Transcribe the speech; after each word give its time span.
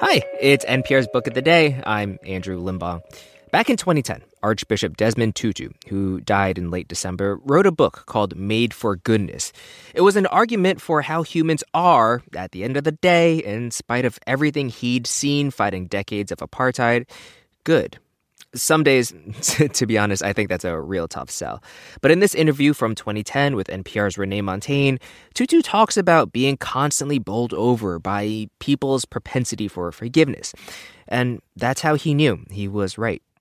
Hi, 0.00 0.22
it's 0.40 0.64
NPR's 0.64 1.08
Book 1.08 1.26
of 1.26 1.34
the 1.34 1.42
Day. 1.42 1.82
I'm 1.84 2.20
Andrew 2.24 2.62
Limbong. 2.62 3.02
Back 3.50 3.68
in 3.68 3.76
2010, 3.76 4.22
Archbishop 4.44 4.96
Desmond 4.96 5.34
Tutu, 5.34 5.70
who 5.88 6.20
died 6.20 6.56
in 6.56 6.70
late 6.70 6.86
December, 6.86 7.40
wrote 7.42 7.66
a 7.66 7.72
book 7.72 8.04
called 8.06 8.36
Made 8.36 8.72
for 8.72 8.94
Goodness. 8.94 9.52
It 9.94 10.02
was 10.02 10.14
an 10.14 10.26
argument 10.26 10.80
for 10.80 11.02
how 11.02 11.24
humans 11.24 11.64
are, 11.74 12.22
at 12.36 12.52
the 12.52 12.62
end 12.62 12.76
of 12.76 12.84
the 12.84 12.92
day, 12.92 13.38
in 13.38 13.72
spite 13.72 14.04
of 14.04 14.20
everything 14.24 14.68
he'd 14.68 15.08
seen 15.08 15.50
fighting 15.50 15.88
decades 15.88 16.30
of 16.30 16.38
apartheid, 16.38 17.08
good. 17.64 17.98
Some 18.54 18.82
days, 18.82 19.12
to 19.72 19.86
be 19.86 19.98
honest, 19.98 20.22
I 20.22 20.32
think 20.32 20.48
that's 20.48 20.64
a 20.64 20.80
real 20.80 21.06
tough 21.06 21.30
sell. 21.30 21.62
But 22.00 22.10
in 22.10 22.20
this 22.20 22.34
interview 22.34 22.72
from 22.72 22.94
2010 22.94 23.56
with 23.56 23.68
NPR's 23.68 24.16
Renee 24.16 24.40
Montagne, 24.40 24.98
Tutu 25.34 25.60
talks 25.60 25.96
about 25.96 26.32
being 26.32 26.56
constantly 26.56 27.18
bowled 27.18 27.52
over 27.54 27.98
by 27.98 28.48
people's 28.58 29.04
propensity 29.04 29.68
for 29.68 29.92
forgiveness. 29.92 30.54
And 31.08 31.40
that's 31.56 31.80
how 31.82 31.94
he 31.94 32.14
knew 32.14 32.44
he 32.50 32.68
was 32.68 32.98
right. 32.98 33.22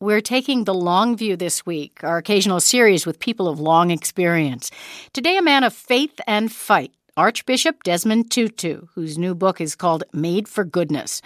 We're 0.00 0.20
taking 0.20 0.62
the 0.62 0.74
long 0.74 1.16
view 1.16 1.34
this 1.34 1.66
week, 1.66 2.04
our 2.04 2.18
occasional 2.18 2.60
series 2.60 3.04
with 3.04 3.18
people 3.18 3.48
of 3.48 3.58
long 3.58 3.90
experience. 3.90 4.70
Today, 5.12 5.36
a 5.36 5.42
man 5.42 5.64
of 5.64 5.72
faith 5.72 6.20
and 6.24 6.52
fight. 6.52 6.92
Archbishop 7.18 7.82
Desmond 7.82 8.30
Tutu, 8.30 8.82
whose 8.94 9.18
new 9.18 9.34
book 9.34 9.60
is 9.60 9.74
called 9.74 10.04
Made 10.12 10.46
for 10.46 10.62
Goodness. 10.62 11.20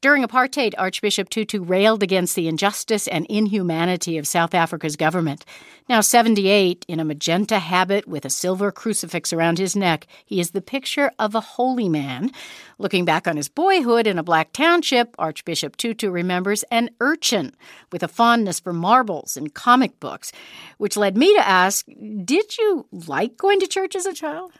During 0.00 0.24
apartheid, 0.24 0.72
Archbishop 0.78 1.28
Tutu 1.28 1.62
railed 1.62 2.02
against 2.02 2.34
the 2.34 2.48
injustice 2.48 3.06
and 3.06 3.26
inhumanity 3.26 4.16
of 4.16 4.26
South 4.26 4.54
Africa's 4.54 4.96
government. 4.96 5.44
Now 5.86 6.00
78, 6.00 6.86
in 6.88 6.98
a 6.98 7.04
magenta 7.04 7.58
habit 7.58 8.08
with 8.08 8.24
a 8.24 8.30
silver 8.30 8.72
crucifix 8.72 9.34
around 9.34 9.58
his 9.58 9.76
neck, 9.76 10.06
he 10.24 10.40
is 10.40 10.52
the 10.52 10.62
picture 10.62 11.10
of 11.18 11.34
a 11.34 11.40
holy 11.40 11.90
man. 11.90 12.30
Looking 12.78 13.04
back 13.04 13.28
on 13.28 13.36
his 13.36 13.50
boyhood 13.50 14.06
in 14.06 14.18
a 14.18 14.22
black 14.22 14.50
township, 14.54 15.14
Archbishop 15.18 15.76
Tutu 15.76 16.08
remembers 16.08 16.62
an 16.70 16.88
urchin 17.00 17.54
with 17.92 18.02
a 18.02 18.08
fondness 18.08 18.60
for 18.60 18.72
marbles 18.72 19.36
and 19.36 19.52
comic 19.52 20.00
books, 20.00 20.32
which 20.78 20.96
led 20.96 21.18
me 21.18 21.36
to 21.36 21.46
ask 21.46 21.84
Did 22.24 22.56
you 22.56 22.86
like 22.90 23.36
going 23.36 23.60
to 23.60 23.66
church 23.66 23.94
as 23.94 24.06
a 24.06 24.14
child? 24.14 24.52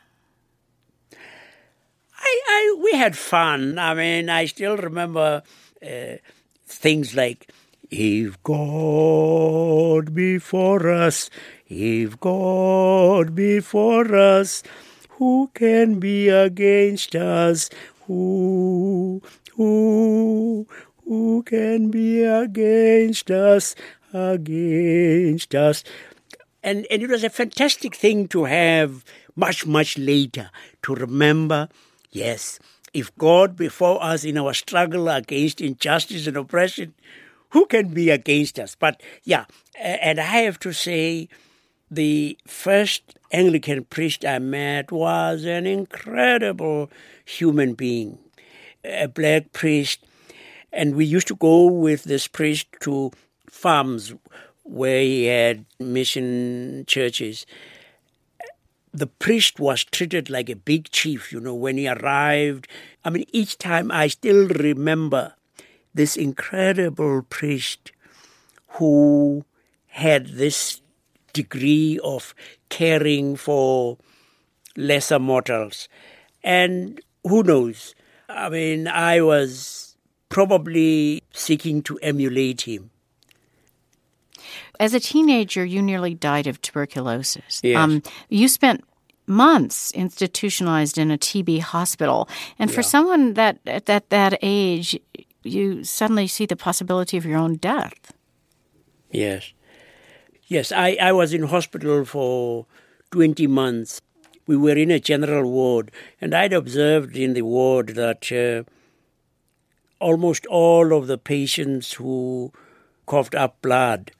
I, 2.24 2.40
I 2.48 2.80
we 2.82 2.92
had 2.98 3.16
fun. 3.16 3.78
I 3.78 3.94
mean, 3.94 4.28
I 4.28 4.46
still 4.46 4.76
remember 4.76 5.42
uh, 5.82 6.16
things 6.66 7.14
like 7.14 7.50
if 7.90 8.42
God 8.42 10.14
before 10.14 10.90
us, 10.90 11.30
if 11.68 12.18
God 12.20 13.34
before 13.34 14.14
us, 14.14 14.62
who 15.10 15.50
can 15.54 16.00
be 16.00 16.28
against 16.28 17.14
us? 17.14 17.70
Who, 18.06 19.22
who, 19.54 20.66
who 21.04 21.42
can 21.44 21.90
be 21.90 22.24
against 22.24 23.30
us? 23.30 23.74
Against 24.12 25.54
us. 25.54 25.84
And, 26.62 26.86
and 26.90 27.02
it 27.02 27.10
was 27.10 27.22
a 27.24 27.30
fantastic 27.30 27.94
thing 27.94 28.26
to 28.28 28.44
have 28.44 29.04
much, 29.36 29.66
much 29.66 29.98
later 29.98 30.50
to 30.82 30.94
remember 30.94 31.68
Yes, 32.14 32.60
if 32.92 33.14
God 33.18 33.56
before 33.56 34.00
us 34.00 34.22
in 34.22 34.38
our 34.38 34.54
struggle 34.54 35.08
against 35.08 35.60
injustice 35.60 36.28
and 36.28 36.36
oppression, 36.36 36.94
who 37.50 37.66
can 37.66 37.88
be 37.88 38.08
against 38.10 38.56
us? 38.60 38.76
But 38.76 39.02
yeah, 39.24 39.46
and 39.76 40.20
I 40.20 40.42
have 40.46 40.60
to 40.60 40.72
say, 40.72 41.28
the 41.90 42.38
first 42.46 43.18
Anglican 43.32 43.84
priest 43.84 44.24
I 44.24 44.38
met 44.38 44.92
was 44.92 45.44
an 45.44 45.66
incredible 45.66 46.88
human 47.24 47.74
being, 47.74 48.18
a 48.84 49.08
black 49.08 49.52
priest. 49.52 50.04
And 50.72 50.94
we 50.94 51.04
used 51.04 51.26
to 51.28 51.36
go 51.36 51.66
with 51.66 52.04
this 52.04 52.28
priest 52.28 52.68
to 52.82 53.10
farms 53.50 54.14
where 54.62 55.00
he 55.00 55.24
had 55.24 55.64
mission 55.80 56.84
churches 56.86 57.44
the 58.94 59.08
priest 59.08 59.58
was 59.58 59.82
treated 59.82 60.30
like 60.30 60.48
a 60.48 60.54
big 60.54 60.88
chief, 60.90 61.32
you 61.32 61.40
know, 61.40 61.54
when 61.54 61.76
he 61.76 61.88
arrived. 61.88 62.68
I 63.04 63.10
mean, 63.10 63.24
each 63.32 63.58
time 63.58 63.90
I 63.90 64.06
still 64.06 64.46
remember 64.46 65.34
this 65.92 66.16
incredible 66.16 67.22
priest 67.28 67.90
who 68.78 69.44
had 69.88 70.28
this 70.28 70.80
degree 71.32 71.98
of 72.04 72.34
caring 72.68 73.34
for 73.34 73.98
lesser 74.76 75.18
mortals. 75.18 75.88
And 76.44 77.00
who 77.24 77.42
knows? 77.42 77.96
I 78.28 78.48
mean, 78.48 78.86
I 78.86 79.20
was 79.20 79.96
probably 80.28 81.20
seeking 81.32 81.82
to 81.82 81.98
emulate 81.98 82.62
him. 82.62 82.90
As 84.80 84.94
a 84.94 85.00
teenager, 85.00 85.64
you 85.64 85.82
nearly 85.82 86.14
died 86.14 86.46
of 86.46 86.60
tuberculosis. 86.62 87.60
Yes. 87.62 87.76
Um, 87.76 88.02
you 88.28 88.48
spent 88.48 88.84
months 89.26 89.90
institutionalized 89.92 90.98
in 90.98 91.10
a 91.10 91.18
TB 91.18 91.60
hospital. 91.60 92.28
And 92.58 92.70
for 92.72 92.82
someone 92.82 93.34
that 93.34 93.58
at 93.66 93.86
that, 93.86 94.10
that 94.10 94.38
age, 94.42 94.98
you 95.42 95.84
suddenly 95.84 96.26
see 96.26 96.46
the 96.46 96.56
possibility 96.56 97.16
of 97.16 97.24
your 97.24 97.38
own 97.38 97.56
death. 97.56 98.12
Yes. 99.10 99.52
Yes, 100.46 100.72
I, 100.72 100.98
I 101.00 101.12
was 101.12 101.32
in 101.32 101.44
hospital 101.44 102.04
for 102.04 102.66
20 103.12 103.46
months. 103.46 104.00
We 104.46 104.56
were 104.56 104.76
in 104.76 104.90
a 104.90 105.00
general 105.00 105.50
ward, 105.50 105.90
and 106.20 106.34
I'd 106.34 106.52
observed 106.52 107.16
in 107.16 107.32
the 107.32 107.42
ward 107.42 107.88
that 107.90 108.30
uh, 108.30 108.70
almost 110.04 110.44
all 110.46 110.92
of 110.92 111.06
the 111.06 111.16
patients 111.16 111.94
who 111.94 112.52
coughed 113.06 113.34
up 113.34 113.62
blood 113.62 114.10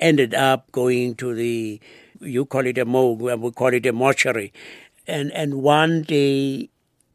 ended 0.00 0.34
up 0.34 0.70
going 0.72 1.14
to 1.16 1.34
the 1.34 1.80
you 2.20 2.44
call 2.44 2.66
it 2.66 2.78
a 2.78 2.84
morgue, 2.84 3.20
we 3.20 3.50
call 3.52 3.72
it 3.72 3.86
a 3.86 3.92
mortuary. 3.92 4.52
And 5.06 5.32
and 5.32 5.62
one 5.62 6.02
day 6.02 6.70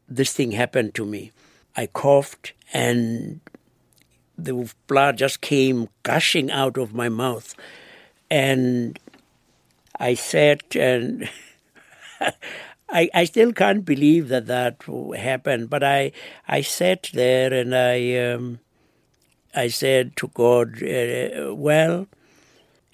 this 0.08 0.32
thing 0.32 0.52
happened 0.52 0.94
to 0.94 1.04
me. 1.04 1.32
I 1.76 1.86
coughed 1.86 2.52
and 2.72 3.40
the 4.36 4.72
blood 4.86 5.18
just 5.18 5.40
came 5.40 5.88
gushing 6.02 6.50
out 6.50 6.76
of 6.76 6.94
my 6.94 7.08
mouth. 7.08 7.54
And 8.30 8.98
I 9.98 10.14
sat 10.14 10.74
and 10.74 11.28
I, 12.88 13.08
I 13.14 13.24
still 13.24 13.52
can't 13.52 13.84
believe 13.84 14.28
that 14.28 14.46
that 14.46 14.82
happened, 15.16 15.70
but 15.70 15.82
I 15.82 16.12
I 16.46 16.60
sat 16.60 17.10
there 17.12 17.52
and 17.52 17.74
I 17.74 18.16
um, 18.16 18.60
I 19.54 19.68
said 19.68 20.16
to 20.16 20.28
God, 20.28 20.82
uh, 20.82 21.54
well, 21.54 22.06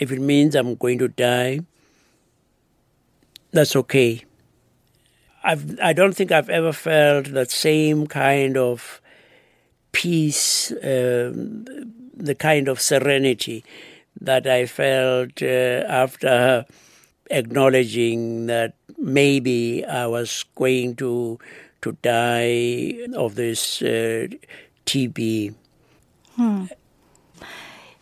if 0.01 0.11
it 0.11 0.21
means 0.21 0.57
I'm 0.57 0.75
going 0.75 0.99
to 0.99 1.09
die, 1.09 1.61
that's 3.53 3.77
okay. 3.77 4.25
I've, 5.45 5.79
I 5.81 5.93
don't 5.93 6.15
think 6.15 6.33
I've 6.33 6.49
ever 6.51 6.73
felt 6.73 7.33
that 7.33 7.51
same 7.51 8.07
kind 8.07 8.57
of 8.57 9.01
peace, 9.93 10.73
um, 10.73 11.65
the 12.15 12.35
kind 12.35 12.67
of 12.69 12.81
serenity 12.81 13.63
that 14.21 14.47
I 14.47 14.67
felt 14.67 15.43
uh, 15.43 15.85
after 15.87 16.65
acknowledging 17.31 18.47
that 18.47 18.75
maybe 18.99 19.85
I 19.85 20.07
was 20.07 20.45
going 20.55 20.97
to 20.97 21.39
to 21.83 21.93
die 22.03 22.99
of 23.15 23.37
this 23.37 23.81
uh, 23.81 24.29
TB. 24.85 25.55
Hmm. 26.37 26.67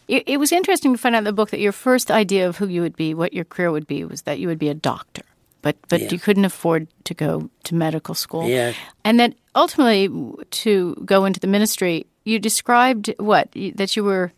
It, 0.08 0.24
it 0.26 0.36
was 0.38 0.52
interesting 0.52 0.92
to 0.92 0.98
find 0.98 1.14
out 1.14 1.18
in 1.18 1.24
the 1.24 1.32
book 1.32 1.50
that 1.50 1.60
your 1.60 1.72
first 1.72 2.10
idea 2.10 2.48
of 2.48 2.56
who 2.56 2.66
you 2.66 2.80
would 2.80 2.96
be, 2.96 3.14
what 3.14 3.32
your 3.34 3.44
career 3.44 3.70
would 3.70 3.86
be, 3.86 4.04
was 4.04 4.22
that 4.22 4.38
you 4.38 4.48
would 4.48 4.58
be 4.58 4.68
a 4.68 4.74
doctor 4.74 5.22
but 5.62 5.76
but 5.88 6.00
yeah. 6.00 6.08
you 6.10 6.18
couldn't 6.18 6.44
afford 6.44 6.88
to 7.04 7.14
go 7.14 7.50
to 7.64 7.74
medical 7.74 8.14
school. 8.14 8.48
Yeah. 8.48 8.72
And 9.04 9.20
that 9.20 9.34
ultimately 9.54 10.08
to 10.50 10.94
go 11.04 11.24
into 11.24 11.40
the 11.40 11.46
ministry, 11.46 12.06
you 12.24 12.38
described 12.38 13.12
what 13.18 13.50
that 13.74 13.96
you 13.96 14.04
were 14.04 14.32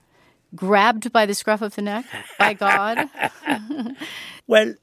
grabbed 0.54 1.12
by 1.12 1.26
the 1.26 1.34
scruff 1.34 1.62
of 1.62 1.74
the 1.76 1.82
neck 1.82 2.04
by 2.38 2.54
God. 2.54 3.08
well, 4.46 4.74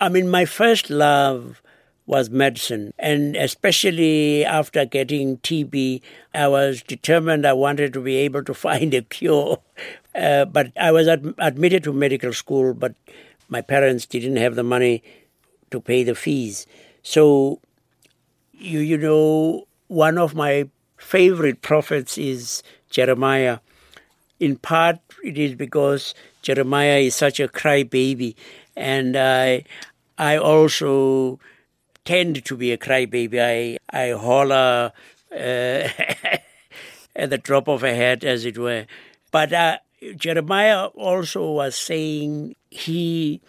I 0.00 0.08
mean, 0.08 0.30
my 0.30 0.44
first 0.44 0.90
love 0.90 1.62
was 2.06 2.30
medicine. 2.30 2.92
And 2.98 3.36
especially 3.36 4.44
after 4.44 4.84
getting 4.84 5.38
TB, 5.38 6.00
I 6.34 6.48
was 6.48 6.82
determined 6.82 7.46
I 7.46 7.52
wanted 7.52 7.92
to 7.92 8.00
be 8.00 8.16
able 8.16 8.44
to 8.44 8.54
find 8.66 8.94
a 8.94 9.02
cure. 9.02 9.58
Uh, 10.14 10.44
but 10.44 10.72
I 10.78 10.92
was 10.92 11.08
ad- 11.08 11.34
admitted 11.38 11.84
to 11.84 11.92
medical 11.92 12.32
school, 12.32 12.74
but 12.74 12.94
my 13.48 13.60
parents 13.60 14.06
didn't 14.06 14.36
have 14.36 14.54
the 14.54 14.62
money 14.62 15.02
to 15.70 15.80
pay 15.80 16.02
the 16.04 16.14
fees. 16.14 16.66
So, 17.02 17.60
you, 18.52 18.80
you 18.80 18.98
know, 18.98 19.66
one 19.88 20.18
of 20.18 20.34
my 20.34 20.68
favorite 20.98 21.62
prophets 21.62 22.18
is 22.18 22.62
Jeremiah. 22.90 23.58
In 24.40 24.56
part, 24.56 24.98
it 25.24 25.38
is 25.38 25.54
because 25.54 26.14
Jeremiah 26.42 26.98
is 26.98 27.14
such 27.14 27.40
a 27.40 27.48
crybaby, 27.48 28.34
and 28.76 29.16
I, 29.16 29.64
I 30.18 30.36
also 30.36 31.38
tend 32.04 32.44
to 32.44 32.56
be 32.56 32.72
a 32.72 32.78
crybaby. 32.78 33.40
I, 33.40 33.78
I 33.96 34.10
holler 34.18 34.92
uh, 35.32 35.34
at 37.16 37.30
the 37.30 37.38
drop 37.38 37.68
of 37.68 37.82
a 37.84 37.94
hat, 37.94 38.24
as 38.24 38.44
it 38.44 38.58
were. 38.58 38.86
But 39.30 39.52
uh, 39.52 39.78
Jeremiah 40.16 40.86
also 40.86 41.52
was 41.52 41.76
saying 41.76 42.56
he 42.70 43.40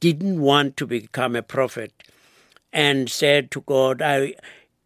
didn't 0.00 0.40
want 0.40 0.76
to 0.78 0.86
become 0.86 1.36
a 1.36 1.42
prophet 1.42 1.92
and 2.72 3.10
said 3.10 3.50
to 3.52 3.60
God, 3.60 4.02
I, 4.02 4.34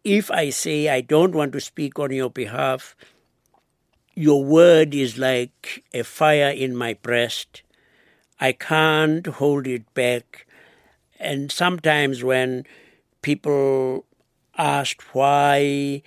if 0.03 0.29
I 0.29 0.49
say 0.49 0.89
I 0.89 1.01
don't 1.01 1.33
want 1.33 1.53
to 1.53 1.59
speak 1.59 1.97
on 1.99 2.11
your 2.11 2.29
behalf, 2.29 2.95
your 4.13 4.43
word 4.43 4.93
is 4.93 5.17
like 5.17 5.83
a 5.93 6.03
fire 6.03 6.49
in 6.49 6.75
my 6.75 6.93
breast. 6.93 7.63
I 8.39 8.51
can't 8.51 9.25
hold 9.25 9.67
it 9.67 9.91
back. 9.93 10.45
And 11.19 11.51
sometimes 11.51 12.23
when 12.23 12.65
people 13.21 14.05
asked 14.57 15.15
why 15.15 16.01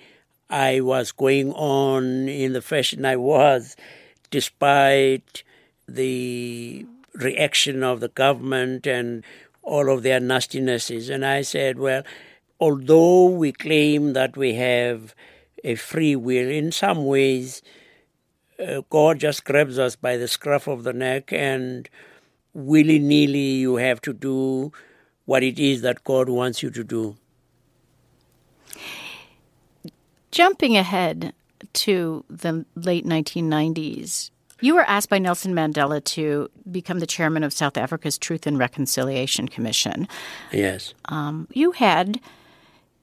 I 0.49 0.81
was 0.81 1.11
going 1.11 1.51
on 1.53 2.27
in 2.27 2.53
the 2.53 2.61
fashion 2.61 3.05
I 3.05 3.15
was, 3.15 3.75
despite 4.29 5.43
the 5.87 6.85
reaction 7.13 7.83
of 7.83 7.99
the 7.99 8.09
government 8.09 8.87
and 8.87 9.23
all 9.63 9.89
of 9.91 10.03
their 10.03 10.19
nastinesses. 10.19 11.09
And 11.09 11.25
I 11.25 11.41
said, 11.41 11.79
well, 11.79 12.03
although 12.59 13.25
we 13.25 13.51
claim 13.51 14.13
that 14.13 14.37
we 14.37 14.55
have 14.55 15.13
a 15.63 15.75
free 15.75 16.15
will, 16.15 16.49
in 16.49 16.71
some 16.71 17.05
ways, 17.05 17.61
uh, 18.59 18.81
God 18.89 19.19
just 19.19 19.43
grabs 19.45 19.77
us 19.79 19.95
by 19.95 20.17
the 20.17 20.27
scruff 20.27 20.67
of 20.67 20.83
the 20.83 20.93
neck 20.93 21.31
and 21.31 21.89
willy 22.53 22.99
nilly 22.99 23.53
you 23.63 23.75
have 23.75 24.01
to 24.01 24.13
do 24.13 24.71
what 25.25 25.43
it 25.43 25.59
is 25.59 25.81
that 25.81 26.03
God 26.03 26.27
wants 26.29 26.63
you 26.63 26.69
to 26.71 26.83
do. 26.83 27.15
Jumping 30.31 30.75
ahead 30.75 31.33
to 31.73 32.25
the 32.29 32.65
late 32.75 33.05
1990s, 33.05 34.31
you 34.61 34.75
were 34.75 34.81
asked 34.81 35.09
by 35.09 35.19
Nelson 35.19 35.53
Mandela 35.53 36.03
to 36.03 36.49
become 36.69 36.99
the 36.99 37.07
chairman 37.07 37.43
of 37.43 37.53
South 37.53 37.77
Africa's 37.77 38.17
Truth 38.17 38.45
and 38.45 38.57
Reconciliation 38.57 39.47
Commission. 39.47 40.07
Yes. 40.51 40.93
Um, 41.05 41.47
you 41.53 41.71
had 41.71 42.19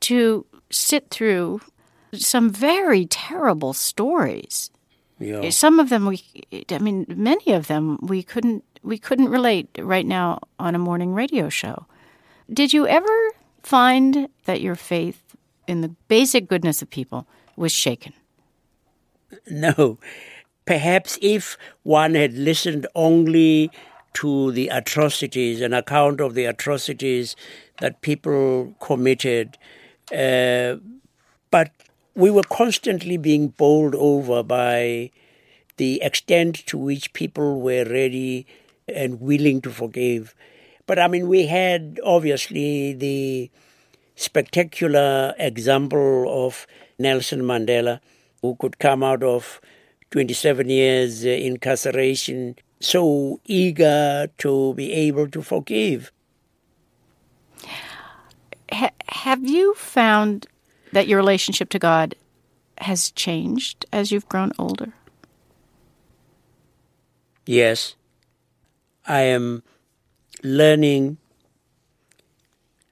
to 0.01 0.45
sit 0.71 1.11
through 1.11 1.61
some 2.13 2.51
very 2.51 3.07
terrible 3.07 3.73
stories. 3.73 4.71
Yeah. 5.19 5.49
Some 5.51 5.81
of 5.81 5.89
them 5.89 6.07
we, 6.07 6.23
I 6.71 6.79
mean, 6.79 7.07
many 7.09 7.53
of 7.53 7.69
them 7.69 7.99
we 8.03 8.23
couldn't 8.23 8.65
we 8.83 8.99
couldn't 8.99 9.31
relate 9.31 9.69
right 9.79 10.07
now 10.07 10.41
on 10.59 10.75
a 10.75 10.79
morning 10.79 11.15
radio 11.15 11.49
show. 11.49 11.87
Did 12.53 12.73
you 12.73 12.87
ever 12.87 13.31
find 13.63 14.29
that 14.45 14.61
your 14.61 14.77
faith 14.77 15.23
in 15.67 15.81
the 15.81 15.89
basic 15.89 16.49
goodness 16.49 16.83
of 16.83 16.91
people 16.91 17.27
was 17.57 17.73
shaken? 17.73 18.13
No. 19.51 19.99
Perhaps 20.65 21.19
if 21.23 21.57
one 21.85 22.15
had 22.15 22.35
listened 22.35 22.87
only 22.95 23.71
to 24.15 24.51
the 24.53 24.69
atrocities, 24.69 25.61
an 25.61 25.73
account 25.73 26.21
of 26.21 26.35
the 26.35 26.45
atrocities 26.47 27.37
that 27.81 28.01
people 28.01 28.75
committed, 28.81 29.59
uh, 30.13 30.77
but 31.51 31.71
we 32.15 32.31
were 32.31 32.43
constantly 32.43 33.17
being 33.17 33.49
bowled 33.49 33.95
over 33.95 34.43
by 34.43 35.11
the 35.77 36.01
extent 36.03 36.67
to 36.67 36.79
which 36.79 37.13
people 37.13 37.61
were 37.61 37.85
ready 37.85 38.47
and 38.89 39.21
willing 39.21 39.61
to 39.61 39.71
forgive. 39.71 40.35
But 40.87 40.99
I 40.99 41.09
mean, 41.09 41.29
we 41.29 41.47
had 41.47 42.01
obviously 42.03 42.95
the 42.95 43.51
spectacular 44.15 45.35
example 45.39 46.47
of 46.47 46.67
Nelson 46.99 47.43
Mandela, 47.43 48.01
who 48.43 48.57
could 48.57 48.79
come 48.79 49.03
out 49.03 49.23
of 49.23 49.61
27 50.11 50.69
years 50.69 51.25
uh, 51.25 51.29
incarceration 51.29 52.57
so 52.81 53.41
eager 53.45 54.29
to 54.39 54.75
be 54.75 54.93
able 54.93 55.29
to 55.29 55.43
forgive. 55.43 56.13
Ha- 58.71 58.91
have 59.09 59.45
you 59.45 59.75
found 59.75 60.47
that 60.93 61.09
your 61.09 61.19
relationship 61.19 61.69
to 61.71 61.79
God 61.79 62.15
has 62.79 63.11
changed 63.13 63.87
as 63.93 64.13
you've 64.13 64.29
grown 64.29 64.53
older? 64.59 64.93
Yes. 67.47 67.95
I 69.07 69.21
am 69.21 69.63
learning 70.43 71.19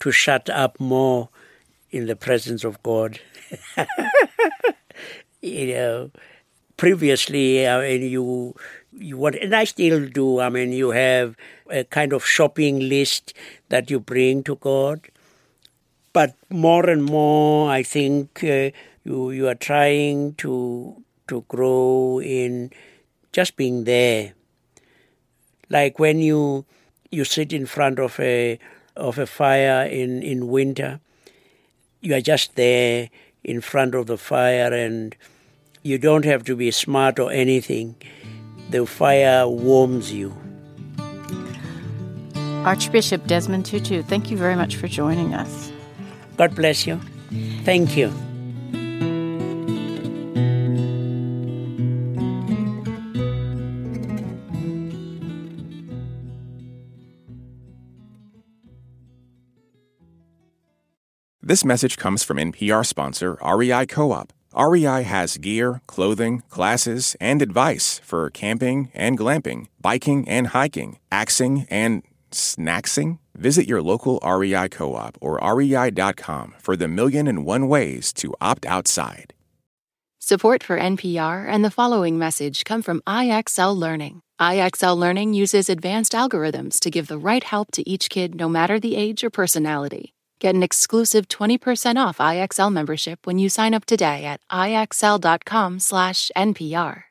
to 0.01 0.13
shut 0.13 0.49
up 0.49 0.79
more 0.81 1.29
in 1.91 2.07
the 2.07 2.17
presence 2.17 2.65
of 2.65 2.83
God. 2.83 3.21
you 5.45 5.75
know, 5.75 6.11
previously, 6.77 7.67
I 7.69 7.81
mean, 7.81 8.03
you 8.11 8.55
you 8.93 9.17
want, 9.17 9.37
and 9.37 9.55
I 9.55 9.65
still 9.65 10.09
do. 10.09 10.41
I 10.41 10.49
mean, 10.49 10.73
you 10.73 10.91
have 10.91 11.37
a 11.71 11.85
kind 11.85 12.13
of 12.13 12.25
shopping 12.25 12.89
list 12.89 13.35
that 13.69 13.91
you 13.91 14.01
bring 14.01 14.43
to 14.45 14.57
God, 14.57 15.01
but 16.13 16.35
more 16.51 16.89
and 16.89 17.05
more, 17.05 17.71
I 17.71 17.83
think 17.83 18.43
uh, 18.45 18.71
you 19.05 19.31
you 19.31 19.49
are 19.49 19.55
trying 19.55 20.35
to 20.37 21.03
to 21.29 21.45
grow 21.49 22.21
in 22.21 22.71
just 23.33 23.57
being 23.57 23.85
there 23.85 24.35
like 25.71 25.99
when 25.99 26.19
you 26.19 26.65
you 27.11 27.25
sit 27.25 27.53
in 27.53 27.67
front 27.67 27.99
of 27.99 28.19
a 28.21 28.59
of 28.97 29.19
a 29.19 29.27
fire 29.27 29.85
in, 29.87 30.23
in 30.23 30.49
winter, 30.49 31.01
you 32.01 32.15
are 32.15 32.21
just 32.21 32.55
there 32.55 33.11
in 33.43 33.61
front 33.61 33.95
of 33.95 34.07
the 34.07 34.17
fire 34.17 34.73
and 34.73 35.17
you 35.85 35.99
don't 35.99 36.25
have 36.25 36.43
to 36.45 36.57
be 36.57 36.71
smart 36.71 37.19
or 37.21 37.31
anything. 37.31 37.95
The 38.71 38.87
fire 38.87 39.47
warms 39.47 40.13
you. 40.13 40.35
Archbishop 42.65 43.27
Desmond 43.27 43.67
Tutu, 43.67 44.03
thank 44.03 44.31
you 44.31 44.39
very 44.39 44.57
much 44.57 44.77
for 44.77 44.89
joining 44.89 45.35
us. 45.35 45.71
God 46.39 46.57
bless 46.57 46.87
you. 46.87 46.99
Thank 47.65 47.97
you. 47.97 48.11
This 61.43 61.63
message 61.63 61.99
comes 61.99 62.25
from 62.25 62.39
NPR 62.39 62.87
sponsor 62.87 63.37
REI 63.45 63.85
Co 63.85 64.13
op. 64.13 64.33
REI 64.57 65.03
has 65.03 65.39
gear, 65.39 65.81
clothing, 65.87 66.43
classes, 66.49 67.17
and 67.21 67.43
advice 67.43 68.01
for 68.05 68.31
camping 68.31 68.91
and 68.95 69.19
glamping, 69.19 69.67
biking 69.81 70.29
and 70.29 70.49
hiking, 70.49 70.99
axing 71.11 71.67
and 71.71 72.03
snacksing. 72.31 73.19
Visit 73.35 73.67
your 73.67 73.83
local 73.83 74.21
REI 74.25 74.69
co 74.69 74.95
op 74.95 75.19
or 75.21 75.39
rei.com 75.43 76.55
for 76.59 76.77
the 76.77 76.89
million 76.89 77.27
and 77.27 77.45
one 77.45 77.69
ways 77.69 78.13
to 78.15 78.35
opt 78.41 78.67
outside. 78.67 79.35
Support 80.21 80.63
for 80.63 80.79
NPR 80.79 81.47
and 81.47 81.63
the 81.63 81.71
following 81.71 82.19
message 82.19 82.65
come 82.65 82.81
from 82.81 83.03
IXL 83.07 83.77
Learning. 83.77 84.23
IXL 84.41 84.97
Learning 84.97 85.35
uses 85.35 85.69
advanced 85.69 86.13
algorithms 86.13 86.81
to 86.81 86.91
give 86.91 87.09
the 87.09 87.19
right 87.19 87.45
help 87.45 87.71
to 87.73 87.87
each 87.89 88.09
kid 88.09 88.35
no 88.35 88.49
matter 88.49 88.81
the 88.81 88.97
age 88.97 89.23
or 89.23 89.29
personality. 89.29 90.15
Get 90.41 90.55
an 90.55 90.63
exclusive 90.63 91.29
20% 91.29 91.97
off 91.97 92.19
IXL 92.19 92.73
membership 92.73 93.27
when 93.27 93.39
you 93.39 93.49
sign 93.49 93.75
up 93.75 93.85
today 93.85 94.25
at 94.25 94.41
IXL.com/NPR. 94.51 97.03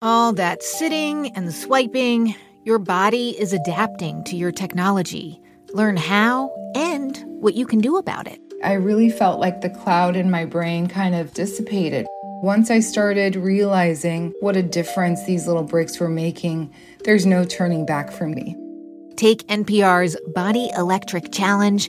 All 0.00 0.32
that 0.32 0.62
sitting 0.62 1.30
and 1.36 1.52
swiping, 1.52 2.34
your 2.64 2.78
body 2.78 3.30
is 3.38 3.52
adapting 3.52 4.24
to 4.24 4.36
your 4.36 4.52
technology. 4.52 5.40
Learn 5.72 5.96
how 5.96 6.50
and 6.74 7.22
what 7.40 7.54
you 7.54 7.66
can 7.66 7.80
do 7.80 7.96
about 7.96 8.26
it. 8.26 8.40
I 8.62 8.74
really 8.74 9.10
felt 9.10 9.40
like 9.40 9.60
the 9.60 9.70
cloud 9.70 10.14
in 10.14 10.30
my 10.30 10.44
brain 10.44 10.86
kind 10.86 11.14
of 11.14 11.34
dissipated. 11.34 12.06
Once 12.42 12.70
I 12.70 12.80
started 12.80 13.36
realizing 13.36 14.32
what 14.40 14.56
a 14.56 14.62
difference 14.62 15.24
these 15.24 15.46
little 15.46 15.62
breaks 15.62 15.98
were 15.98 16.08
making, 16.08 16.72
there's 17.04 17.24
no 17.24 17.44
turning 17.44 17.86
back 17.86 18.12
for 18.12 18.26
me. 18.26 18.56
Take 19.16 19.46
NPR's 19.46 20.16
Body 20.34 20.70
Electric 20.76 21.32
Challenge. 21.32 21.88